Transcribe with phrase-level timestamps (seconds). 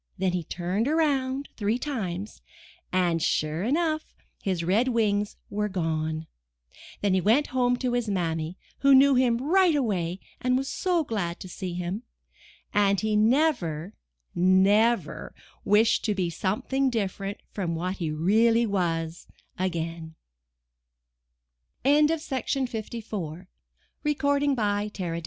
[0.17, 2.41] Then he turned around three times,
[2.91, 6.25] and, sure enough, his red wings were gone.
[7.01, 11.03] Then he went home to his Mammy, who knew him right away and was so
[11.03, 12.01] glad to see him,
[12.73, 13.93] and he never,
[14.33, 19.27] never, wished to be ^_^(^ something different from what he f^ S ^^'t\ really was
[19.59, 20.15] again.